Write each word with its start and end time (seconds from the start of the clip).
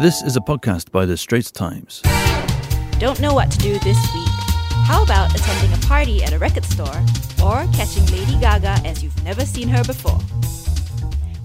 This 0.00 0.22
is 0.22 0.36
a 0.36 0.40
podcast 0.40 0.90
by 0.90 1.06
The 1.06 1.16
Straits 1.16 1.52
Times. 1.52 2.02
Don't 2.98 3.20
know 3.20 3.32
what 3.32 3.48
to 3.52 3.58
do 3.58 3.78
this 3.78 3.96
week? 4.12 4.28
How 4.86 5.04
about 5.04 5.32
attending 5.38 5.72
a 5.72 5.80
party 5.86 6.24
at 6.24 6.32
a 6.32 6.38
record 6.40 6.64
store 6.64 6.96
or 7.40 7.64
catching 7.72 8.04
Lady 8.06 8.36
Gaga 8.40 8.80
as 8.84 9.04
you've 9.04 9.22
never 9.22 9.46
seen 9.46 9.68
her 9.68 9.84
before? 9.84 10.18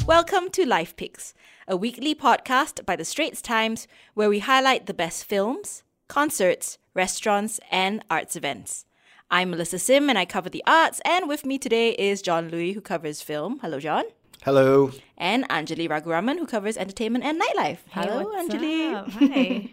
Welcome 0.08 0.50
to 0.54 0.66
Life 0.66 0.96
Picks, 0.96 1.36
a 1.68 1.78
weekly 1.78 2.16
podcast 2.16 2.88
by 2.88 2.96
The 2.96 3.06
Straits 3.06 3.44
Times 3.44 3.88
where 4.16 4.30
we 4.30 4.40
highlight 4.40 4.88
the 4.88 4.96
best 4.96 5.26
films, 5.26 5.84
concerts, 6.08 6.80
restaurants, 6.96 7.60
and 7.70 8.04
arts 8.10 8.36
events. 8.36 8.86
I'm 9.30 9.52
Melissa 9.52 9.78
Sim 9.78 10.10
and 10.10 10.18
I 10.18 10.26
cover 10.26 10.50
the 10.50 10.64
arts, 10.66 11.00
and 11.06 11.30
with 11.30 11.46
me 11.46 11.60
today 11.60 11.92
is 11.92 12.24
John 12.24 12.50
Lui, 12.50 12.72
who 12.72 12.82
covers 12.82 13.22
film. 13.22 13.60
Hello, 13.60 13.80
John. 13.80 14.06
Hello. 14.44 14.92
And 15.18 15.48
Anjali 15.50 15.90
Raguraman, 15.90 16.38
who 16.38 16.46
covers 16.46 16.78
entertainment 16.78 17.26
and 17.26 17.42
nightlife. 17.42 17.80
Hello, 17.92 18.24
what's 18.24 18.54
Anjali. 18.54 18.94
up? 18.96 19.10
Hi. 19.12 19.70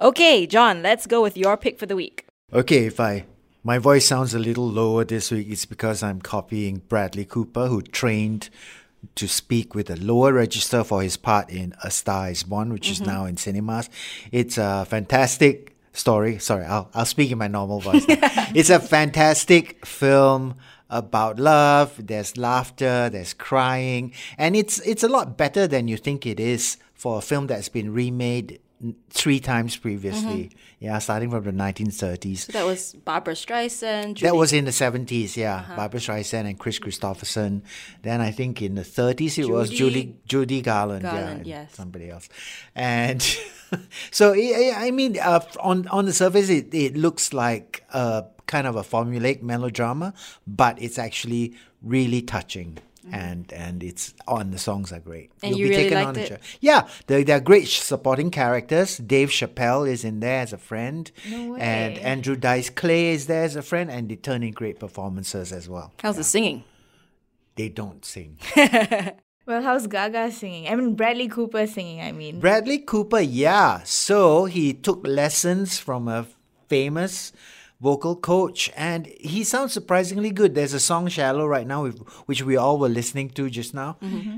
okay, 0.00 0.46
John, 0.48 0.82
let's 0.82 1.06
go 1.06 1.22
with 1.22 1.36
your 1.36 1.56
pick 1.56 1.78
for 1.78 1.86
the 1.86 1.94
week. 1.94 2.26
Okay, 2.52 2.86
if 2.86 2.98
I 2.98 3.26
my 3.62 3.78
voice 3.78 4.06
sounds 4.06 4.34
a 4.34 4.38
little 4.38 4.68
lower 4.68 5.04
this 5.04 5.30
week, 5.30 5.48
it's 5.48 5.64
because 5.64 6.02
I'm 6.02 6.20
copying 6.20 6.82
Bradley 6.88 7.24
Cooper, 7.24 7.68
who 7.68 7.82
trained 7.82 8.50
to 9.14 9.28
speak 9.28 9.74
with 9.76 9.90
a 9.90 9.96
lower 9.96 10.32
register 10.32 10.82
for 10.82 11.02
his 11.02 11.16
part 11.16 11.48
in 11.48 11.74
A 11.84 11.90
Star 11.90 12.30
Is 12.30 12.42
Born, 12.42 12.72
which 12.72 12.90
is 12.90 13.00
mm-hmm. 13.00 13.10
now 13.10 13.24
in 13.26 13.36
cinemas. 13.36 13.88
It's 14.32 14.58
a 14.58 14.86
fantastic 14.86 15.76
story. 15.92 16.38
Sorry, 16.38 16.64
I'll 16.64 16.90
I'll 16.94 17.04
speak 17.06 17.30
in 17.30 17.38
my 17.38 17.48
normal 17.48 17.78
voice. 17.78 18.04
it's 18.08 18.70
a 18.70 18.80
fantastic 18.80 19.86
film 19.86 20.56
about 20.90 21.38
love. 21.38 21.94
There's 21.98 22.36
laughter, 22.36 23.08
there's 23.08 23.32
crying, 23.32 24.12
and 24.36 24.54
it's 24.54 24.80
it's 24.80 25.02
a 25.02 25.08
lot 25.08 25.36
better 25.36 25.66
than 25.66 25.88
you 25.88 25.96
think 25.96 26.26
it 26.26 26.38
is 26.38 26.76
for 26.94 27.18
a 27.18 27.22
film 27.22 27.46
that's 27.46 27.68
been 27.68 27.94
remade 27.94 28.60
three 29.10 29.40
times 29.40 29.76
previously. 29.76 30.50
Yeah, 30.78 30.98
starting 30.98 31.30
from 31.30 31.44
the 31.44 31.52
1930s. 31.52 32.38
So 32.38 32.52
that 32.52 32.64
was 32.64 32.94
Barbra 33.04 33.34
Streisand. 33.34 34.20
That 34.20 34.34
was 34.34 34.52
in 34.54 34.64
the 34.64 34.70
70s, 34.70 35.36
yeah. 35.36 35.56
Uh-huh. 35.56 35.76
Barbra 35.76 36.00
Streisand 36.00 36.46
and 36.46 36.58
Kris 36.58 36.78
Kristofferson. 36.78 37.62
Then 38.02 38.22
I 38.22 38.30
think 38.30 38.62
in 38.62 38.76
the 38.76 38.82
30s 38.82 39.38
it 39.38 39.50
was 39.50 39.68
Judy 39.68 40.16
Judy 40.26 40.62
Garland, 40.62 41.04
yeah, 41.04 41.10
Garland, 41.10 41.38
and 41.40 41.46
yes. 41.46 41.74
somebody 41.74 42.10
else. 42.10 42.28
And 42.74 43.20
so 44.10 44.32
I 44.32 44.72
I 44.74 44.90
mean 44.90 45.18
uh, 45.18 45.40
on 45.60 45.86
on 45.88 46.06
the 46.06 46.14
surface 46.14 46.48
it, 46.48 46.74
it 46.74 46.96
looks 46.96 47.34
like 47.34 47.84
a 47.92 48.24
kind 48.54 48.66
of 48.66 48.74
a 48.76 48.82
formulaic 48.94 49.42
melodrama, 49.42 50.12
but 50.46 50.74
it's 50.84 50.98
actually 50.98 51.44
really 51.94 52.22
touching. 52.22 52.78
And 53.12 53.50
and 53.64 53.82
it's 53.82 54.12
on 54.28 54.50
the 54.54 54.58
songs 54.58 54.92
are 54.92 55.00
great. 55.10 55.28
Mm-hmm. 55.30 55.46
And 55.46 55.56
you 55.58 55.68
really 55.70 55.90
liked 55.98 56.18
a 56.18 56.22
it? 56.24 56.28
jour- 56.28 56.44
yeah, 56.60 56.80
there, 57.06 57.24
there 57.24 57.38
are 57.38 57.46
great 57.52 57.66
supporting 57.66 58.30
characters. 58.30 58.98
Dave 58.98 59.30
Chappelle 59.30 59.88
is 59.94 60.04
in 60.04 60.20
there 60.20 60.40
as 60.42 60.52
a 60.52 60.58
friend, 60.58 61.10
No 61.26 61.56
and. 61.56 61.96
Andrew 62.12 62.36
Dice 62.36 62.68
Clay 62.80 63.04
is 63.16 63.26
there 63.26 63.44
as 63.44 63.56
a 63.56 63.62
friend, 63.62 63.90
and 63.90 64.08
they 64.10 64.16
turn 64.16 64.42
in 64.42 64.52
great 64.52 64.78
performances 64.78 65.50
as 65.50 65.66
well. 65.66 65.88
How's 66.02 66.18
the 66.18 66.24
singing? 66.24 66.62
They 67.56 67.68
don't 67.70 68.04
sing. 68.04 68.36
Well, 69.46 69.62
how's 69.62 69.86
Gaga 69.88 70.30
singing? 70.30 70.68
I 70.68 70.76
mean, 70.76 70.94
Bradley 70.94 71.26
Cooper 71.26 71.66
singing, 71.66 72.00
I 72.02 72.12
mean. 72.12 72.38
Bradley 72.38 72.78
Cooper, 72.78 73.18
yeah. 73.20 73.80
So 73.84 74.44
he 74.44 74.72
took 74.74 75.04
lessons 75.04 75.76
from 75.78 76.06
a 76.06 76.26
famous 76.68 77.32
vocal 77.80 78.14
coach, 78.14 78.70
and 78.76 79.06
he 79.20 79.42
sounds 79.44 79.72
surprisingly 79.72 80.30
good. 80.30 80.54
There's 80.54 80.74
a 80.74 80.80
song 80.80 81.08
"Shallow" 81.08 81.46
right 81.46 81.66
now, 81.66 81.86
which 82.26 82.42
we 82.42 82.56
all 82.56 82.78
were 82.78 82.88
listening 82.88 83.30
to 83.30 83.48
just 83.50 83.72
now, 83.74 83.96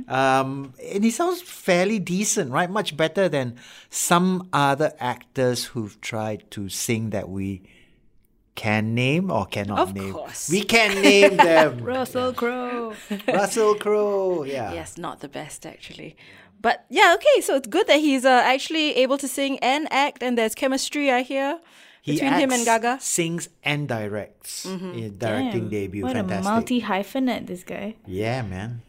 um, 0.09 0.73
and 0.93 1.03
he 1.05 1.11
sounds 1.11 1.43
fairly 1.43 1.99
decent, 1.99 2.53
right? 2.53 2.71
Much 2.71 2.97
better 2.97 3.29
than 3.29 3.57
some 3.91 4.49
other 4.53 4.93
actors 5.01 5.65
who've 5.67 6.01
tried 6.01 6.51
to 6.53 6.69
sing 6.69 7.11
that 7.11 7.29
we 7.29 7.63
can 8.55 8.95
name 8.95 9.31
or 9.31 9.47
cannot 9.47 9.79
Of 9.79 9.95
name. 9.95 10.13
course. 10.13 10.51
we 10.51 10.63
can 10.63 11.01
name 11.03 11.37
them. 11.39 11.83
Russell 11.97 12.33
Crowe. 12.35 12.93
Russell 13.29 13.75
Crowe, 13.77 14.45
yeah. 14.45 14.75
Yes, 14.75 14.99
not 14.99 15.21
the 15.21 15.29
best 15.29 15.65
actually. 15.65 16.17
But 16.61 16.85
yeah, 16.91 17.15
okay, 17.17 17.41
so 17.41 17.57
it's 17.57 17.67
good 17.67 17.87
that 17.89 17.99
he's 18.01 18.25
uh, 18.25 18.43
actually 18.45 18.95
able 18.97 19.19
to 19.19 19.27
sing 19.27 19.59
and 19.61 19.89
act, 19.91 20.23
and 20.23 20.37
there's 20.39 20.55
chemistry, 20.55 21.11
I 21.11 21.23
hear, 21.23 21.59
He 22.03 22.13
between 22.13 22.33
him 22.35 22.51
and 22.51 22.53
acts, 22.53 22.65
Gaga. 22.65 22.99
sings 23.01 23.49
and 23.63 23.87
directs. 23.89 24.65
His 24.65 25.13
directing 25.13 25.61
Damn, 25.63 25.69
debut, 25.71 26.03
What 26.03 26.15
fantastic. 26.17 26.47
a 26.47 26.53
multi 26.53 26.81
hyphenate, 26.83 27.47
this 27.47 27.63
guy. 27.65 27.95
yeah, 28.07 28.43
man. 28.43 28.83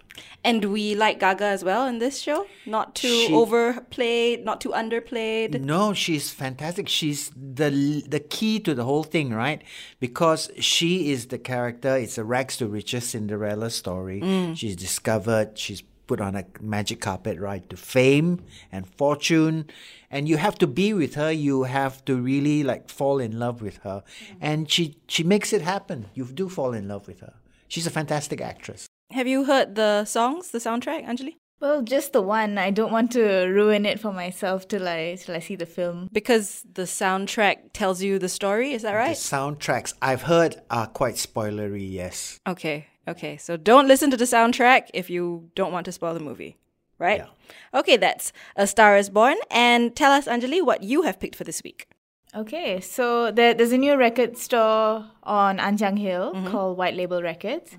And 0.44 0.66
we 0.66 0.94
like 0.94 1.19
Gaga 1.19 1.46
as 1.46 1.63
well 1.63 1.88
in 1.88 2.00
this 2.00 2.19
show. 2.19 2.46
Not 2.66 2.96
too 2.96 3.07
She- 3.28 3.34
overplayed, 3.34 4.44
not 4.44 4.59
too 4.62 4.69
underplayed. 4.69 5.59
No, 5.62 5.94
she's 5.94 6.29
fantastic. 6.31 6.88
She's 6.90 7.31
the 7.35 8.03
the 8.07 8.19
key 8.19 8.59
to 8.62 8.75
the 8.75 8.84
whole 8.84 9.03
thing, 9.03 9.31
right? 9.34 9.62
Because 10.00 10.51
she 10.59 11.12
is 11.12 11.28
the 11.28 11.38
character. 11.40 11.95
It's 11.97 12.18
a 12.18 12.24
rags 12.24 12.57
to 12.57 12.68
riches 12.68 13.06
Cinderella 13.09 13.69
story. 13.69 14.22
Mm. 14.22 14.57
She's 14.57 14.75
discovered. 14.75 15.57
She's 15.57 15.81
put 16.08 16.19
on 16.22 16.36
a 16.36 16.46
magic 16.62 17.00
carpet 17.02 17.40
ride 17.40 17.69
to 17.69 17.78
fame 17.78 18.40
and 18.72 18.88
fortune, 18.88 19.66
and 20.12 20.28
you 20.28 20.38
have 20.38 20.58
to 20.59 20.68
be 20.68 20.94
with 20.94 21.16
her. 21.16 21.31
You 21.31 21.64
have 21.64 22.03
to 22.06 22.16
really 22.18 22.64
like 22.64 22.90
fall 22.90 23.19
in 23.19 23.40
love 23.40 23.62
with 23.62 23.78
her, 23.84 24.03
Mm. 24.03 24.38
and 24.42 24.72
she 24.72 24.96
she 25.08 25.24
makes 25.24 25.53
it 25.53 25.62
happen. 25.62 26.06
You 26.13 26.25
do 26.25 26.50
fall 26.50 26.74
in 26.74 26.88
love 26.88 27.08
with 27.08 27.19
her. 27.22 27.34
She's 27.68 27.88
a 27.88 27.92
fantastic 27.92 28.42
actress. 28.42 28.86
Have 29.12 29.28
you 29.28 29.46
heard 29.46 29.75
the 29.75 30.06
songs, 30.06 30.52
the 30.52 30.59
soundtrack, 30.59 31.06
Anjali? 31.08 31.36
Well, 31.62 31.81
just 31.81 32.12
the 32.12 32.22
one. 32.22 32.58
I 32.58 32.72
don't 32.72 32.92
want 32.92 33.12
to 33.13 33.24
ruin 33.47 33.86
it 33.86 33.97
for 34.00 34.12
myself 34.12 34.68
till 34.68 34.86
I 34.88 35.16
till 35.19 35.36
I 35.36 35.40
see 35.40 35.56
the 35.56 35.66
film. 35.66 36.09
Because 36.12 36.62
the 36.74 36.86
soundtrack 36.86 37.72
tells 37.74 38.03
you 38.03 38.19
the 38.19 38.28
story, 38.28 38.74
is 38.74 38.81
that 38.81 38.94
right? 38.94 39.16
The 39.16 39.36
soundtracks 39.38 39.94
I've 40.02 40.24
heard 40.24 40.62
are 40.69 40.88
quite 40.88 41.16
spoilery. 41.16 41.88
Yes. 41.90 42.40
Okay, 42.46 42.88
okay. 43.08 43.38
So 43.38 43.58
don't 43.58 43.88
listen 43.88 44.12
to 44.12 44.18
the 44.18 44.25
soundtrack 44.25 44.90
if 44.94 45.09
you 45.09 45.50
don't 45.56 45.72
want 45.72 45.86
to 45.86 45.91
spoil 45.91 46.14
the 46.14 46.19
movie, 46.19 46.58
right? 47.00 47.19
Yeah. 47.19 47.80
Okay, 47.80 47.97
that's 47.97 48.31
A 48.56 48.68
Star 48.68 48.97
is 48.97 49.09
Born. 49.09 49.36
And 49.52 49.96
tell 49.96 50.12
us, 50.12 50.28
Anjali, 50.28 50.66
what 50.66 50.84
you 50.84 51.03
have 51.03 51.19
picked 51.19 51.36
for 51.36 51.44
this 51.44 51.62
week. 51.63 51.88
Okay, 52.36 52.80
so 52.81 53.31
there, 53.31 53.53
there's 53.53 53.72
a 53.72 53.78
new 53.78 53.96
record 53.96 54.38
store 54.38 55.06
on 55.22 55.59
Ann 55.59 55.78
Siang 55.78 55.97
Hill 55.97 56.34
called 56.47 56.78
White 56.78 56.96
Label 56.96 57.22
Records. 57.22 57.78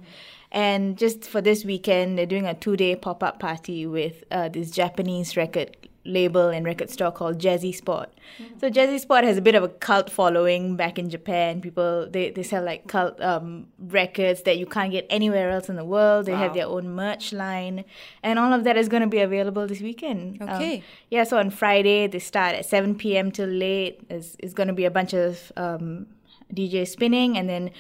And 0.53 0.97
just 0.97 1.25
for 1.25 1.41
this 1.41 1.65
weekend, 1.65 2.17
they're 2.17 2.27
doing 2.27 2.47
a 2.47 2.55
two 2.55 2.77
day 2.77 2.95
pop 2.95 3.25
up 3.25 3.41
party 3.41 3.85
with 3.87 4.23
uh, 4.31 4.49
this 4.49 4.71
Japanese 4.71 5.37
record 5.37 5.77
label 6.05 6.49
and 6.49 6.67
record 6.67 6.91
store 6.91 7.11
called 7.11 7.39
Jazzy 7.39 7.75
Sport. 7.75 8.13
So, 8.61 8.69
Jazzy 8.71 9.01
Sport 9.01 9.25
has 9.25 9.37
a 9.37 9.41
bit 9.41 9.55
of 9.55 9.63
a 9.63 9.69
cult 9.69 10.11
following 10.11 10.77
back 10.77 10.99
in 10.99 11.09
Japan. 11.09 11.61
People, 11.61 12.09
they, 12.11 12.31
they 12.31 12.43
sell 12.43 12.63
like 12.63 12.87
cult 12.89 13.21
um, 13.21 13.69
records 13.79 14.43
that 14.43 14.59
you 14.59 14.67
can't 14.67 14.91
get 14.93 15.07
anywhere 15.09 15.51
else 15.51 15.69
in 15.69 15.77
the 15.77 15.85
world. 15.85 16.27
They 16.27 16.35
have 16.37 16.55
their 16.55 16.67
own 16.67 16.91
merch 16.95 17.33
line. 17.33 17.85
And 18.23 18.39
all 18.39 18.53
of 18.53 18.65
that 18.65 18.77
is 18.77 18.89
going 18.89 19.03
to 19.03 19.09
be 19.09 19.21
available 19.21 19.67
this 19.67 19.81
weekend. 19.81 20.41
Um, 20.43 20.49
Okay. 20.51 20.83
yeah, 21.11 21.25
so 21.25 21.39
on 21.39 21.51
Friday 21.51 22.07
they 22.07 22.19
start 22.19 22.55
at 22.55 22.67
7 22.67 22.95
p.m. 22.97 23.31
till 23.31 23.49
late. 23.49 24.09
There's, 24.09 24.37
it's 24.39 24.55
going 24.55 24.69
to 24.69 24.75
be 24.75 24.85
a 24.85 24.91
bunch 24.91 25.15
of 25.15 25.53
um, 25.57 26.07
DJ 26.53 26.87
spinning, 26.87 27.37
and 27.39 27.49
then 27.49 27.71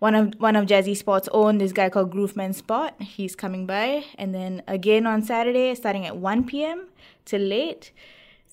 one 0.00 0.14
of 0.14 0.34
one 0.38 0.56
of 0.56 0.66
Jazzy 0.66 0.96
Sport's 0.96 1.28
own, 1.32 1.58
this 1.58 1.72
guy 1.72 1.88
called 1.88 2.12
Grooveman 2.12 2.54
Spot, 2.54 2.94
he's 3.00 3.34
coming 3.36 3.64
by, 3.66 4.04
and 4.18 4.34
then 4.34 4.62
again 4.66 5.06
on 5.06 5.22
Saturday, 5.22 5.74
starting 5.74 6.04
at 6.06 6.16
1 6.16 6.44
p.m. 6.44 6.88
till 7.24 7.40
late. 7.40 7.92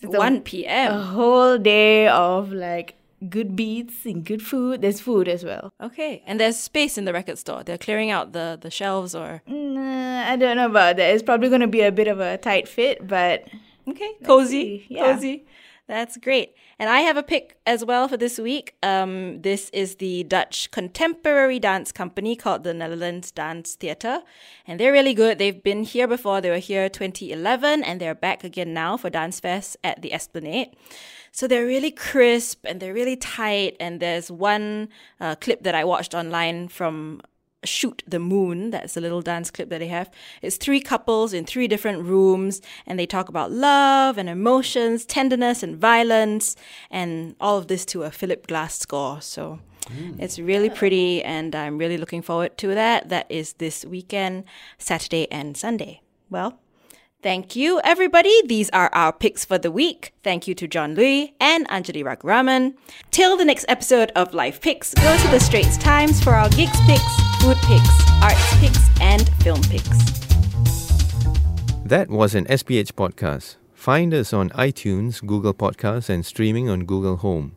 So 0.02 0.08
it's 0.08 0.16
a- 0.16 0.20
1 0.20 0.38
A 0.38 0.42
p.m. 0.42 1.00
whole 1.02 1.58
day 1.58 2.08
of 2.08 2.52
like 2.52 2.96
good 3.30 3.56
beats 3.56 4.06
and 4.06 4.26
good 4.26 4.42
food. 4.42 4.82
There's 4.82 5.00
food 5.00 5.28
as 5.28 5.46
well. 5.46 5.72
Okay, 5.80 6.24
and 6.26 6.40
there's 6.40 6.58
space 6.58 6.98
in 6.98 7.06
the 7.06 7.14
record 7.14 7.38
store. 7.38 7.64
They're 7.64 7.78
clearing 7.78 8.10
out 8.10 8.34
the, 8.34 8.58
the 8.60 8.72
shelves 8.72 9.14
or. 9.14 9.42
Nah, 9.46 10.32
I 10.32 10.36
don't 10.38 10.58
know 10.58 10.66
about 10.66 10.96
that. 10.98 11.14
It's 11.14 11.22
probably 11.24 11.50
going 11.50 11.62
to 11.62 11.68
be 11.68 11.82
a 11.82 11.92
bit 11.92 12.08
of 12.08 12.20
a 12.20 12.38
tight 12.38 12.68
fit, 12.68 13.08
but 13.08 13.48
Okay, 13.88 14.12
cozy. 14.24 14.86
Yeah. 14.90 15.14
cozy. 15.14 15.46
That's 15.92 16.16
great. 16.16 16.56
And 16.80 16.90
I 16.90 17.02
have 17.02 17.18
a 17.18 17.22
pick 17.22 17.58
as 17.68 17.84
well 17.84 18.08
for 18.08 18.16
this 18.16 18.40
week. 18.40 18.76
Um, 18.82 19.42
this 19.42 19.70
is 19.72 19.96
the 19.98 20.24
Dutch 20.24 20.72
contemporary 20.72 21.60
dance 21.60 21.92
company 21.92 22.34
called 22.38 22.64
the 22.64 22.74
Netherlands 22.74 23.30
Dance 23.30 23.76
Theatre. 23.76 24.22
And 24.66 24.80
they're 24.80 24.94
really 24.94 25.14
good. 25.14 25.38
They've 25.38 25.62
been 25.62 25.84
here 25.84 26.08
before. 26.08 26.40
They 26.40 26.50
were 26.50 26.60
here 26.60 26.88
2011 26.88 27.84
and 27.84 28.00
they're 28.00 28.16
back 28.16 28.46
again 28.46 28.74
now 28.74 28.96
for 28.96 29.10
Dance 29.10 29.42
Fest 29.42 29.76
at 29.84 30.02
the 30.02 30.14
Esplanade. 30.14 30.70
So 31.34 31.46
they're 31.46 31.66
really 31.66 31.92
crisp 31.92 32.66
and 32.66 32.80
they're 32.80 32.94
really 32.94 33.18
tight. 33.18 33.76
And 33.82 34.00
there's 34.00 34.32
one 34.32 34.88
uh, 35.20 35.36
clip 35.36 35.64
that 35.64 35.76
I 35.76 35.84
watched 35.84 36.14
online 36.14 36.70
from 36.70 37.22
Shoot 37.64 38.04
the 38.08 38.20
Moon. 38.20 38.72
That's 38.72 38.98
a 38.98 39.02
little 39.02 39.22
dance 39.22 39.52
clip 39.52 39.70
that 39.70 39.80
they 39.80 39.88
have. 39.88 40.10
It's 40.42 40.58
three 40.58 40.80
couples 40.80 41.34
in 41.34 41.46
three 41.46 41.68
different 41.68 42.04
rooms, 42.04 42.62
and 42.86 42.98
they 42.98 43.06
talk 43.06 43.30
about 43.30 43.52
love 43.52 44.18
and 44.18 44.30
emotions, 44.30 45.06
tenderness 45.06 45.64
and 45.64 45.78
violence, 45.78 46.56
and 46.90 47.36
all 47.40 47.58
of 47.58 47.68
this 47.68 47.86
to 47.86 48.04
a 48.04 48.12
Philip 48.12 48.48
Glass 48.48 48.80
score. 48.80 49.22
So 49.22 49.60
hmm. 49.88 50.20
it's 50.20 50.40
really 50.40 50.70
pretty, 50.70 51.24
and 51.24 51.56
I'm 51.56 51.78
really 51.78 51.98
looking 51.98 52.22
forward 52.22 52.58
to 52.60 52.74
that. 52.74 53.10
That 53.10 53.28
is 53.30 53.54
this 53.54 53.86
weekend, 53.86 54.46
Saturday 54.78 55.32
and 55.32 55.56
Sunday. 55.56 56.02
Well, 56.30 56.60
Thank 57.22 57.56
you, 57.56 57.80
everybody. 57.84 58.36
These 58.48 58.72
are 58.72 58.90
our 58.94 59.14
picks 59.14 59.46
for 59.46 59.60
the 59.60 59.72
week. 59.72 60.12
Thank 60.24 60.48
you 60.48 60.56
to 60.56 60.68
John 60.68 60.96
Lui 60.96 61.36
and 61.40 61.68
Anjali 61.70 62.04
Raguraman. 62.04 62.74
Till 63.12 63.38
the 63.38 63.46
next 63.46 63.66
episode 63.68 64.12
of 64.16 64.34
Life 64.34 64.60
Picks, 64.60 64.96
go 64.96 65.18
to 65.18 65.28
the 65.28 65.40
Straits 65.40 65.78
Times 65.78 66.24
for 66.24 66.32
our 66.34 66.50
gigs 66.50 66.80
picks, 66.88 67.31
food 67.42 67.58
picks, 67.64 68.22
arts 68.22 68.60
picks, 68.60 69.02
and 69.02 69.28
film 69.44 69.62
picks. 69.64 70.22
That 71.84 72.08
was 72.10 72.36
an 72.36 72.46
SPH 72.46 72.94
podcast. 72.94 73.56
Find 73.74 74.14
us 74.14 74.32
on 74.32 74.52
iTunes, 74.52 75.26
Google 75.26 75.56
Podcasts, 75.56 76.10
and 76.10 76.24
streaming 76.24 76.70
on 76.70 76.86
Google 76.86 77.18
Home. 77.18 77.56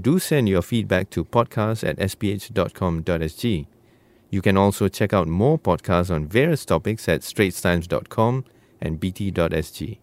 Do 0.00 0.18
send 0.18 0.48
your 0.48 0.62
feedback 0.62 1.10
to 1.10 1.24
podcast 1.24 1.86
at 1.86 1.98
sph.com.sg. 1.98 3.66
You 4.30 4.42
can 4.42 4.56
also 4.56 4.88
check 4.88 5.12
out 5.12 5.28
more 5.28 5.58
podcasts 5.58 6.10
on 6.10 6.26
various 6.26 6.64
topics 6.64 7.06
at 7.08 7.20
straitstimes.com 7.20 8.44
and 8.80 8.98
bt.sg. 8.98 9.98